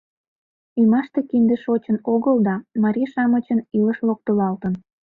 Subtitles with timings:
[0.81, 4.73] «Ӱмаште кинде шочын огыл да, марий-шамычын илыш локтылалтын.